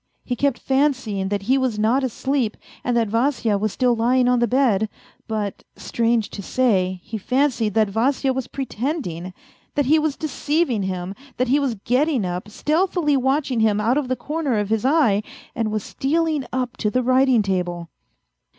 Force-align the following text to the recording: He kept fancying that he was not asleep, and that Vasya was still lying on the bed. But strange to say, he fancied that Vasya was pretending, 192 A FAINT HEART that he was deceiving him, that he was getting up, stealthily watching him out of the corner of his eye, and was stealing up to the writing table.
He 0.25 0.35
kept 0.35 0.57
fancying 0.57 1.27
that 1.29 1.43
he 1.43 1.59
was 1.59 1.77
not 1.77 2.03
asleep, 2.03 2.57
and 2.83 2.97
that 2.97 3.07
Vasya 3.07 3.55
was 3.59 3.71
still 3.71 3.95
lying 3.95 4.27
on 4.27 4.39
the 4.39 4.47
bed. 4.47 4.89
But 5.27 5.63
strange 5.75 6.31
to 6.31 6.41
say, 6.41 6.99
he 7.03 7.19
fancied 7.19 7.75
that 7.75 7.87
Vasya 7.87 8.33
was 8.33 8.47
pretending, 8.47 9.25
192 9.25 9.29
A 9.29 9.29
FAINT 9.29 9.75
HEART 9.75 9.75
that 9.75 9.89
he 9.91 9.99
was 9.99 10.17
deceiving 10.17 10.83
him, 10.87 11.13
that 11.37 11.47
he 11.49 11.59
was 11.59 11.75
getting 11.85 12.25
up, 12.25 12.49
stealthily 12.49 13.15
watching 13.15 13.59
him 13.59 13.79
out 13.79 13.95
of 13.99 14.07
the 14.07 14.15
corner 14.15 14.57
of 14.57 14.69
his 14.69 14.85
eye, 14.85 15.21
and 15.53 15.69
was 15.69 15.83
stealing 15.83 16.47
up 16.51 16.77
to 16.77 16.89
the 16.89 17.03
writing 17.03 17.43
table. 17.43 17.91